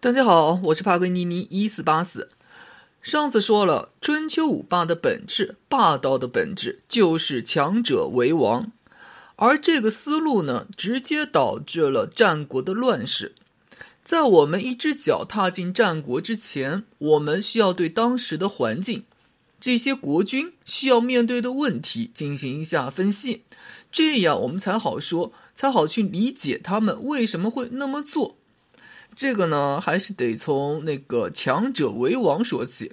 [0.00, 2.30] 大家好，我是帕格尼尼一四八四。
[3.02, 8.70] 上次说了，春秋五霸的本质，霸道的本质就是强者为王，
[9.34, 13.34] 而这个思路呢，直接导致了战国的乱世。
[14.04, 19.02] 在我们一只脚踏进战国之前，我们需要对当时的环境、
[19.58, 23.42] 这些国君需要面对的问题进行一下分析，
[23.90, 28.36] 这样我们才好说，才好去理解他们为什么会那么做。
[29.14, 32.92] 这个呢，还是得从那个强者为王说起。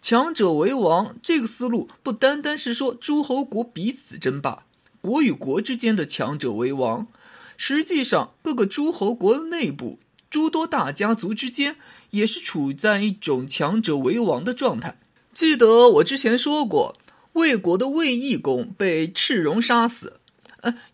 [0.00, 4.64] 强者为王这个思路，不单单是说诸侯国彼此争霸，
[5.00, 7.08] 国与国之间的强者为王，
[7.56, 9.98] 实际上各个诸侯国内部
[10.30, 11.76] 诸多大家族之间，
[12.10, 15.00] 也是处在一种强者为王的状态。
[15.34, 16.96] 记得我之前说过，
[17.32, 20.17] 魏国的魏懿公被赤荣杀死。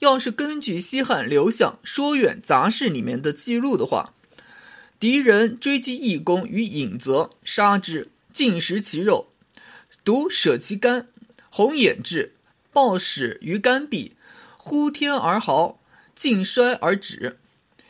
[0.00, 4.14] 要是根据西汉刘向《说苑杂事》里面的记录的话。
[5.00, 9.28] 敌人追击义工于尹泽，杀之，尽食其肉，
[10.04, 11.08] 独舍其肝。
[11.50, 12.32] 红眼至，
[12.72, 14.14] 暴矢于肝壁，
[14.56, 15.78] 呼天而嚎，
[16.14, 17.38] 尽衰而止。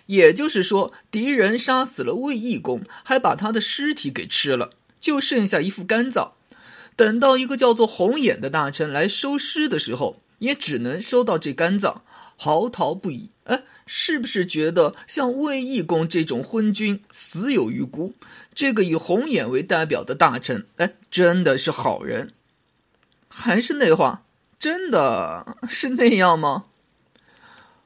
[0.06, 6.32] 也就是说，敌人杀死了魏义公，还把他的尸体给吃了，就剩下一副肝脏。
[6.96, 12.02] 等到一个叫做红眼的大臣来收尸的时候，也只能收到这肝脏。
[12.36, 18.12] 嚎啕不已，哎，是不是觉得像魏义公这种昏君死有余辜？
[18.52, 22.32] 这个以红眼为代表的大臣，哎，真的是好人？
[23.28, 24.24] 还是那话，
[24.58, 26.64] 真的是那样吗？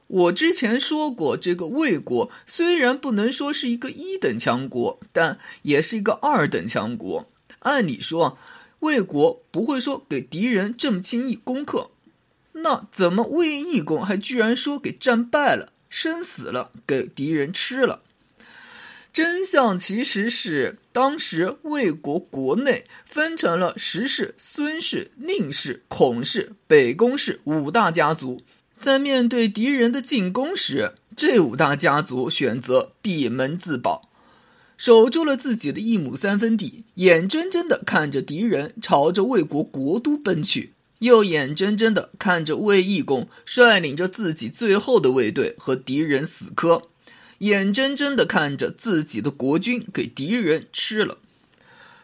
[0.07, 7.27] 我之前说过，这个魏国虽然不能说是一个一等强国，但也是一个二等强国。
[7.59, 8.39] 按理说，
[8.79, 11.91] 魏国不会说给敌人这么轻易攻克。
[12.61, 18.01] 那怎么魏义公还居然说给战败了，生死了，给敌人吃了？
[19.11, 28.41] 真相其实是，当时魏国国内分成了石氏、孙氏、宁氏、孔氏、北宫氏五大家族，
[28.79, 34.09] 在面对敌人的进攻时，这五大家族选择闭门自保，
[34.77, 40.73] 守住了自己的一亩三分地，眼睁睁的看着敌人朝着魏国国都奔去。
[40.99, 46.83] 又眼睁睁地看着卫懿公率领着自己最后的卫队和敌人死磕，
[47.39, 51.17] 眼睁睁地看着自己的国君给敌人吃了。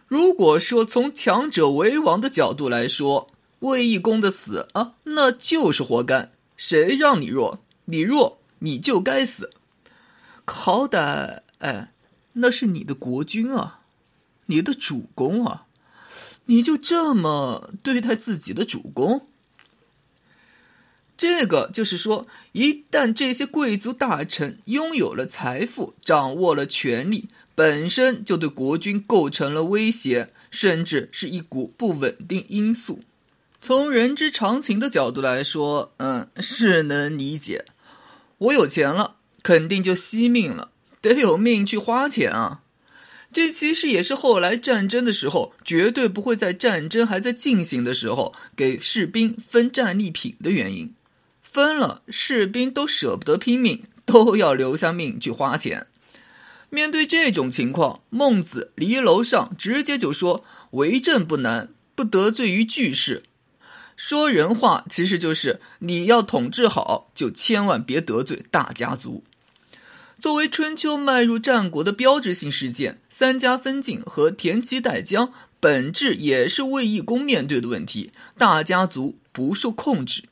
[0.08, 3.30] 如果说从强者为王的角度来说，
[3.60, 6.32] 魏懿公的死啊，那就是活该。
[6.56, 9.50] 谁让你弱，你弱你就该死。
[10.46, 11.92] 好歹哎，
[12.34, 13.82] 那是你的国君啊，
[14.46, 15.65] 你的主公啊。
[16.46, 19.28] 你就这么对待自己的主公？
[21.18, 33.00] 这个就是说，一旦这些贵族大臣拥有了财富，掌握了权力，本身就对国君构成了威胁，甚至是一股不稳定因素。
[33.62, 37.64] 从人之常情的角度来说，嗯，是能理解。
[38.38, 40.70] 我有钱了，肯定就惜命了，
[41.00, 42.62] 得有命去花钱啊。
[43.36, 50.94] 这其实也是后来战争的时候，绝对不会在战争还在进行的时候给士兵分战利品的原因。
[51.44, 55.88] 分了，士兵都舍不得拼命，都要留下命去花钱。
[56.70, 63.24] 面对这种情况，孟子离楼上直接就说：“为政不难，不得罪于巨士。”
[63.98, 69.26] 说人话，其实就是你要统治好，就千万别得罪大家族。
[70.18, 80.24] 作为春秋迈入战国的标志性事件，三家分晋和田齐代姜，本质也是魏义公面对的问题：大家族不受控制。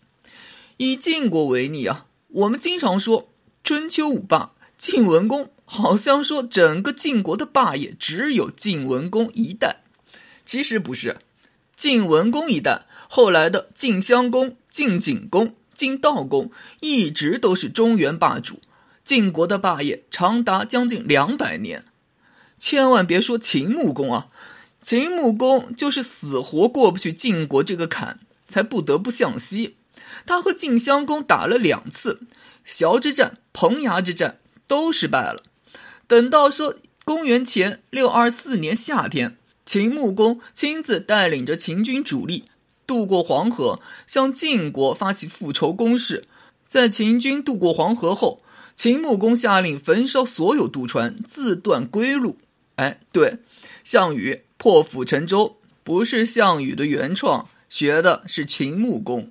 [0.77, 3.29] 以晋国为例啊，我们经常说
[3.63, 9.81] 春秋五霸，晋文公好像说整个晋国的霸业只有晋文公一代，
[10.45, 11.17] 其实不是。
[11.75, 16.49] 晋文公一代，后来的晋襄公、晋景公、晋悼公，
[16.79, 18.61] 一直都是中原霸主。
[19.03, 21.84] 晋国的霸业长达将近两百年，
[22.58, 24.28] 千万别说秦穆公啊！
[24.82, 29.76] 秦穆公就是死活过不去晋国这个坎，才不得不向西。
[30.26, 32.22] 他和晋襄公打了两次，
[32.66, 35.44] 崤之战、彭衙之战都失败了。
[36.08, 42.46] 等到说公元前六二四年夏天，秦穆公亲自带领着秦军主力
[42.85, 46.26] 渡过黄河，向晋国发起复仇攻势。
[46.66, 48.41] 在秦军渡过黄河后，
[48.75, 52.37] 秦穆公下令焚烧所有渡船，自断归路。
[52.75, 53.37] 哎，对，
[53.84, 59.29] 项羽破釜沉舟不是项羽的原创，学的是秦穆公。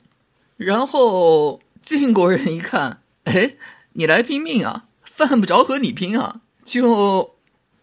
[0.56, 3.56] 然后晋国人一看，哎，
[3.94, 7.34] 你来拼命啊，犯不着和你拼啊，就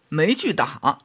[0.08, 1.02] 没去打。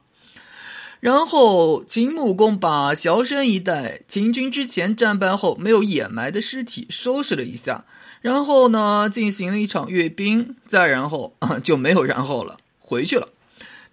[1.00, 7.84] 然后秦穆公把崤山一带秦军之前战败后没有掩埋的尸体收拾了一下，
[8.22, 13.28] 然后呢进行了一场阅兵，再然后啊就没有然后了，回去了。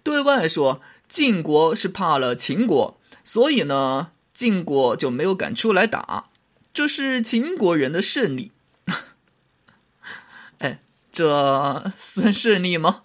[0.02, 6.30] 对外说晋国是怕了秦国，所以呢晋国就没有敢出来打，
[6.72, 8.50] 这是秦国人的胜利。
[10.58, 10.80] 哎，
[11.12, 13.03] 这算胜利吗？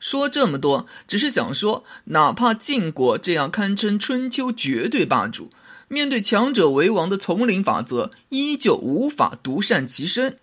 [0.00, 5.50] 说这么多，只是想说，哪怕晋国这样堪称春秋绝对霸主，
[5.88, 10.38] 面对强者为王的丛林法则，依旧无法独善其身。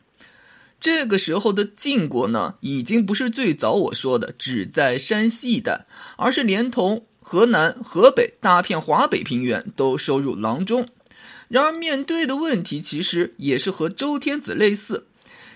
[0.79, 5.85] 这个时候的晋国呢，已经不是最早我说的只在山西一带，
[6.17, 10.89] 而是连同河南、河北大片华北平原都收入囊中。
[11.47, 15.07] 然而，面对的问题其实也是和周天子类似。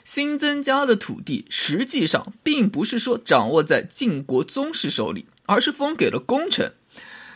[0.04, 6.74] 新增加的土地实际上并不是说掌握在晋国宗室手里，而是封给了功臣。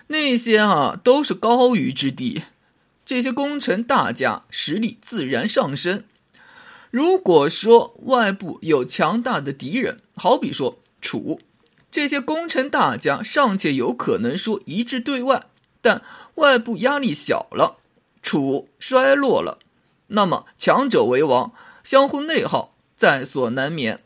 [0.08, 2.44] 那些啊都是高于之地，
[3.06, 6.04] 这些功臣大家实力自然上升。
[6.92, 11.40] 如果说外部有强大的敌人，好比说楚，
[11.90, 15.48] 这些功臣大家尚且有可能说一致对外，
[15.82, 16.04] 但
[16.36, 17.78] 外部压力小了，
[18.22, 19.60] 楚衰落了，
[20.08, 21.54] 那么强者为王。
[21.84, 24.00] 相互内耗在所难免。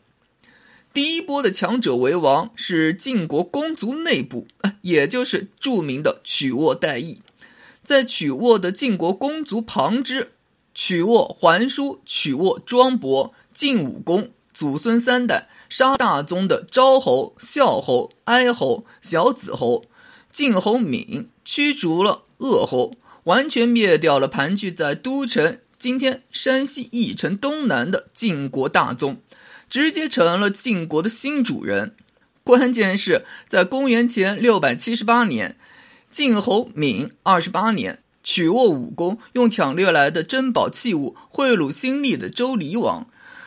[0.92, 4.48] 第一波的强者为王是晋国公族内部，
[4.82, 7.22] 也就是著名的曲沃代邑。
[7.84, 10.32] 在曲沃的晋国公族旁支，
[10.74, 19.84] 曲沃桓叔、曲沃庄伯、晋武公祖孙三代杀大宗的昭侯、孝侯、哀侯、小子侯，
[20.32, 22.94] 晋侯敏驱逐了鄂侯，
[23.24, 25.58] 完全灭掉了盘踞在都城。
[25.78, 29.18] 今天山西翼城东南的晋国大宗，
[29.70, 31.94] 直接成了晋国的新主人。
[32.42, 35.56] 关键是在公元前六百七十八年，
[36.10, 43.06] 晋侯闵二十八年，曲沃武功用抢掠来的珍宝器物贿赂新立的周黎王，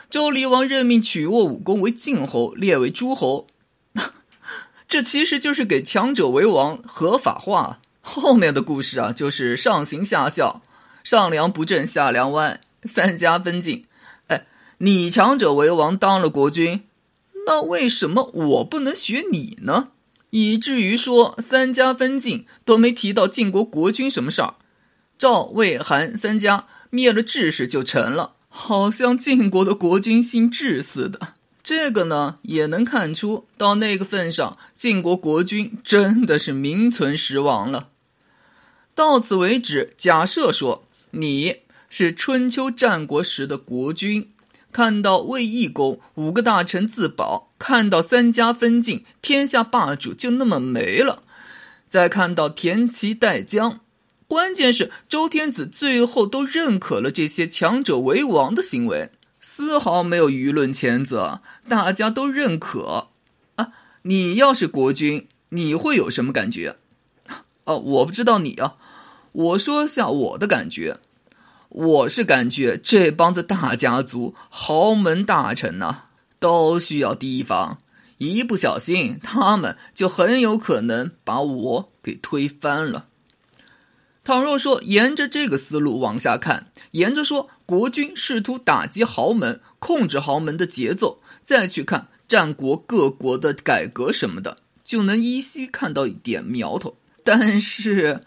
[0.10, 3.48] 周黎王任命曲沃武功为晋侯，列为诸侯。
[4.88, 7.82] 这其实就是给强者为王合法化。
[8.00, 10.62] 后面的故事啊，就是上行下效。
[11.04, 13.86] 上梁不正下梁歪，三家分晋。
[14.28, 14.46] 哎，
[14.78, 16.84] 你强者为王当了国君，
[17.46, 19.90] 那为什么我不能学你呢？
[20.30, 24.56] 以至于说三家分晋都没提到晋国国君什么事儿，
[25.18, 31.34] 赵、魏、韩三家灭了智氏就成了，好像晋国的国君姓智似的。
[31.64, 37.90] 这个呢，也能看出到那个份上，晋国国君真的是名存实亡了。
[38.96, 40.84] 到此为止，假设说。
[41.12, 41.58] 你
[41.90, 44.32] 是春秋战国时的国君，
[44.72, 51.24] 看到魏懿公五个大臣自保，看到三家分晋，天下霸主就那么没了。
[51.90, 53.82] 再看到田齐代姜，
[54.26, 59.12] 关键是周天子最后都认可了这些强者为王的行为，
[59.42, 63.10] 丝毫没有舆论谴责，大家都认可。
[63.56, 63.74] 啊，
[64.04, 66.78] 你要是国君，你会有什么感觉？
[67.66, 68.78] 哦，我不知道你啊。
[69.34, 70.98] 我说下我的感觉，
[71.70, 76.04] 我是感觉这帮子大家族、豪门大臣呐，
[76.38, 77.78] 都需要提防，
[78.18, 83.08] 一不小心，他们就很有可能把我给推翻了。
[84.26, 96.98] 倘若说沿着这个思路往下看，沿着说国君试图打击豪门、控制豪门的节奏，再去看战国各国的改革什么的，就能依稀看到一点苗头。
[97.24, 98.26] 但是。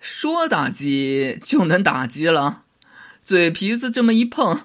[0.00, 2.64] 说打击就能打击了，
[3.22, 4.62] 嘴皮子这么一碰，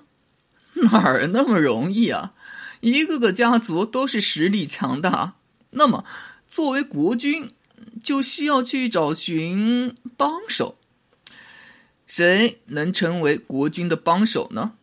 [0.76, 2.34] 哪儿那么容易啊？
[2.80, 5.36] 一个个家族都是实力强大，
[5.72, 6.06] 那么
[6.48, 7.52] 作为国君，
[8.02, 10.78] 就需要去找寻帮手。
[12.08, 14.74] 谁能成为国君的帮手呢？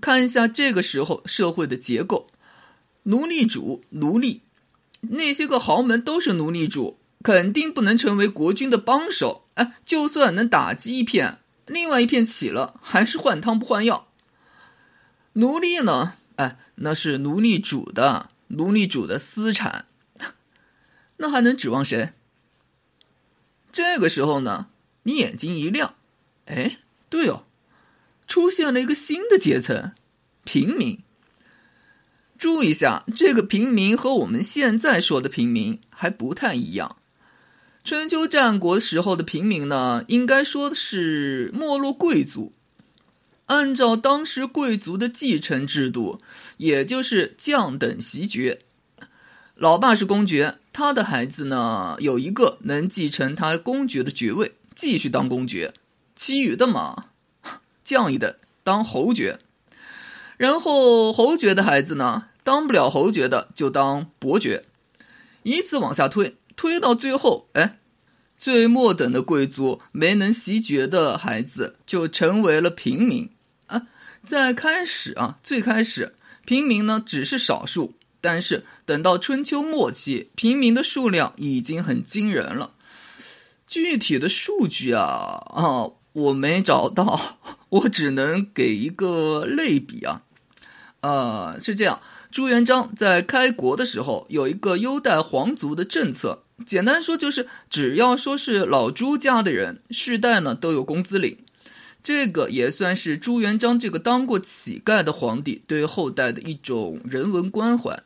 [0.00, 2.28] 看一下这个时候社会的结构：
[3.04, 4.42] 奴隶主、奴隶，
[5.02, 6.98] 那些个豪门都是奴隶主。
[7.22, 14.08] 肯定不能成为国君的帮手，哎，就算能打击一片，另外一片起了，还是换汤不换药。
[15.34, 16.14] 奴隶呢？
[16.36, 19.86] 哎，那是奴隶主的，奴隶主的私产，
[21.18, 22.12] 那还能指望谁？
[23.72, 24.68] 这个时候呢，
[25.02, 25.96] 你眼睛一亮，
[26.46, 26.78] 哎，
[27.10, 27.44] 对哦，
[28.26, 29.92] 出现了一个新的阶层——
[30.44, 31.00] 平民。
[32.38, 36.96] 注意一下，这个平民和我们现在说的平民还不太一样。
[37.88, 42.52] 春秋战国时候的平民呢，应该说是没落贵族。
[43.46, 46.20] 按照当时贵族的继承制度，
[46.58, 48.60] 也就是将等袭爵。
[49.54, 55.72] 老爸是公爵，他的孩子呢有一个能继承他公爵的爵位，继续当公爵，
[56.14, 57.06] 其余的嘛，
[57.82, 59.38] 降一等当侯爵。
[60.36, 64.66] 然后侯爵的孩子呢，当不了侯爵的就当伯爵，
[65.44, 67.78] 依次往下推，推到最后，哎，
[68.36, 73.30] 最末等的贵族没能袭爵的孩子就成为了平民
[73.68, 73.86] 啊。
[74.26, 82.72] 在开始啊，最开始平民呢只是少数，但是等到春秋末期，平民的数量已经很惊人了。
[83.68, 87.38] 具体的数据啊啊，我没找到，
[87.68, 90.22] 我只能给一个类比啊。
[91.02, 92.00] 呃，是这样，
[92.32, 101.38] 朱元璋在开国的时候有一个优待皇族的政策，简单说就是只要说是老朱家的人，世代呢都有工资领。
[102.02, 108.02] 这个也算是朱元璋这个当过乞丐的皇帝对后代的一种人文关怀。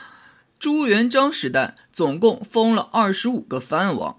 [0.58, 4.18] 朱元璋时代总共封了二十五个藩王，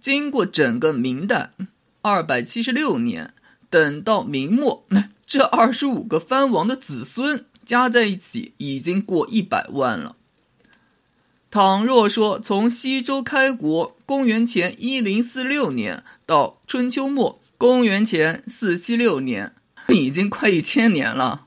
[0.00, 1.52] 经过整个明代
[2.02, 3.32] 二百七十六年，
[3.70, 4.84] 等到明末。
[5.26, 10.16] 这二十五个藩王的子孙加在一起已经过一百万了。
[11.54, 19.54] 倘若说从西周开国（公元前一零四六年）到春秋末（公元前四七六年），
[19.86, 21.46] 已经快一千年了。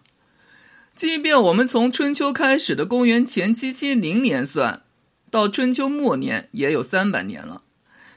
[0.96, 4.84] 即便我们从春秋开始的公元前七七零年算，
[5.30, 7.64] 到春秋末年也有三百年了。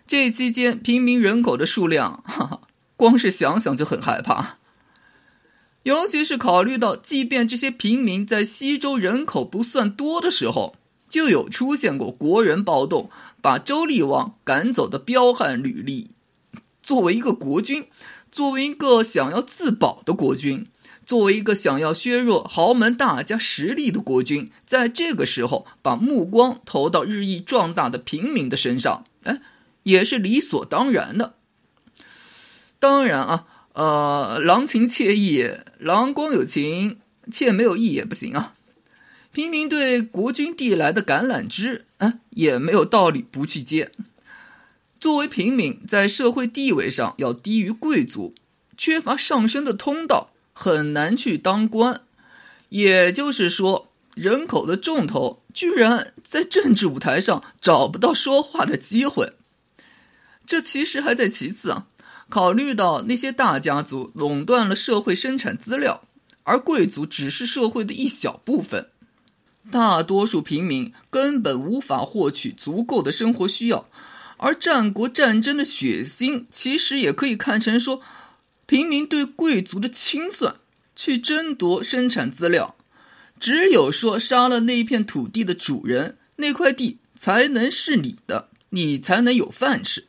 [0.06, 2.60] 这期间平民人口的数量，哈哈，
[2.96, 4.58] 光是想想就很害怕。
[5.82, 10.76] 尤其是考虑到，即便这些平民在西周人口不算多的时候，
[11.10, 13.10] 就有出现过国人暴动，
[13.42, 16.12] 把周厉王赶走的彪悍履历。
[16.82, 17.86] 作为一个国君，
[18.32, 20.66] 作为一个想要自保的国君，
[21.04, 29.42] 作为一个想要削弱豪门大家实力的国君，在这个时候把目光投到日益壮大的平民的身上，哎，
[29.82, 31.34] 也是理所当然的。
[32.78, 33.46] 当然啊。
[33.72, 35.48] 呃，郎情妾意，
[35.78, 36.98] 郎光有情，
[37.30, 38.54] 妾没有意也不行啊。
[39.32, 43.92] 平民对国君递来的橄榄枝，嗯，也没有道理不去接。
[44.98, 48.34] 作为平民，在社会地位上要低于贵族，
[48.76, 52.02] 缺乏上升的通道，很难去当官。
[52.70, 59.32] 也就是说，人口的重头居然在政治舞台上找不到说话的机会。
[60.44, 61.86] 这其实还在其次啊。
[62.28, 66.02] 考虑到那些大家族垄断了社会生产资料，
[66.42, 68.88] 而贵族只是社会的一小部分，
[69.70, 73.88] 大多数平民根本无法获取足够的生活需要。
[74.38, 78.00] 而战国战争的血腥，其实也可以看成说，
[78.64, 80.56] 平民对贵族的清算，
[80.96, 82.74] 去争夺生产资料。
[83.38, 90.06] 只有说杀了那一片土地的主人，那块地才能是你的，你才能有饭吃。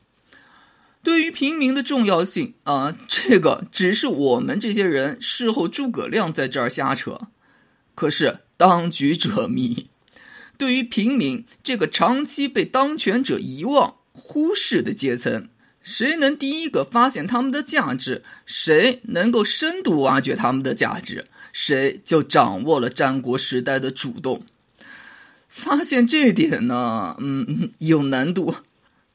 [1.04, 7.22] 对于平民的重要性啊，这个只是我们这些人事后诸葛亮在这儿瞎扯。
[7.96, 9.88] 可是当局者迷，
[10.56, 15.50] 对于平民这个长期被当权者遗忘、忽视的阶层，
[15.82, 24.46] 谁能第一个发现他们的价值，谁能够深度挖掘他们的价值，谁就掌握了战国时代的主动。
[25.50, 28.58] 发现这点呢，嗯， 有难度。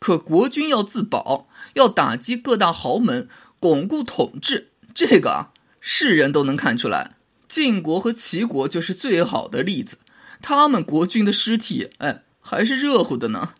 [0.00, 3.29] 可国君要自保，要打击各大豪门，
[3.61, 7.12] 巩固统治，这个啊，是人都能看出来。
[7.49, 9.99] 晋国和齐国就是最好的例子，
[10.43, 13.55] 他们国君的尸体，哎，还是热乎的呢。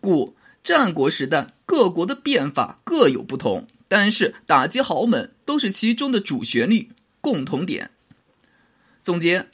[0.00, 7.90] 故战国时代各国的变法各有不同，但是打击豪门都是其中的主旋律、共同点。
[9.02, 9.48] 总结：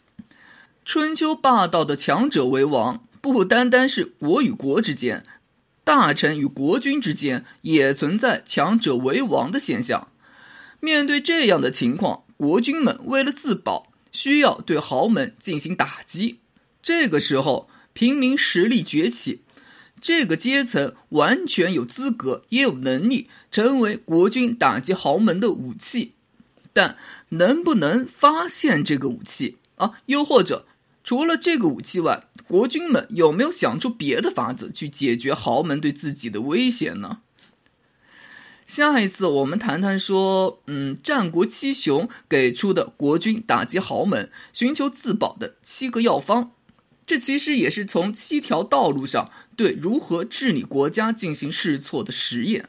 [0.85, 5.25] 春秋霸道的强者为王，不单单是国与国之间。
[5.85, 10.09] 大臣与国君之间也存在强者为王的现象。
[10.81, 16.39] 面对这样的情况，国军们为了自保，需要对豪门进行打击。
[16.81, 19.43] 这个时候，平民实力崛起，
[20.01, 26.15] 这个阶层完全有资格，也有能力成为国军打击豪门的武器。
[26.73, 26.97] 但
[27.31, 29.99] 能不能发现这个武器啊？
[30.07, 30.65] 又或者，
[31.03, 32.29] 除了这个武器外？
[32.47, 37.19] 国军们有没有想出别的法子去解决豪门对自己的威胁呢？
[38.69, 46.53] 下一次我们谈谈说，嗯，战国七雄给出的国君打击豪门、寻求自保的七个药方。
[47.07, 52.69] 这其实也是从七条道路上对如何治理国家进行试错的实验。